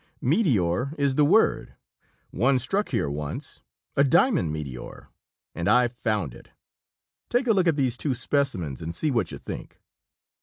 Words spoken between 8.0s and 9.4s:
specimens and see what you